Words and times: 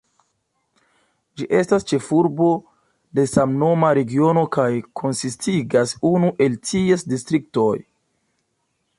Ĝi 1.39 1.45
estas 1.57 1.83
ĉefurbo 1.91 2.47
de 3.19 3.25
samnoma 3.33 3.91
regiono 3.97 4.43
kaj 4.55 4.67
konsistigas 5.01 5.93
unu 6.13 6.31
el 6.47 6.57
ties 6.71 7.05
distriktoj. 7.13 7.73